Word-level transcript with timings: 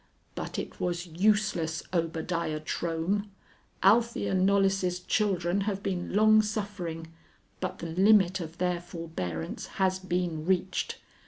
But 0.33 0.57
it 0.57 0.79
was 0.79 1.05
useless, 1.05 1.83
Obadiah 1.93 2.59
Trohm. 2.61 3.27
Althea 3.83 4.33
Knollys' 4.33 4.99
children 4.99 5.61
have 5.69 5.83
been 5.83 6.15
long 6.15 6.41
suffering, 6.41 7.13
but 7.59 7.77
the 7.77 7.85
limit 7.85 8.39
of 8.39 8.57
their 8.57 8.81
forbearance 8.81 9.67
has 9.77 9.99
been 9.99 10.43
reached. 10.43 10.97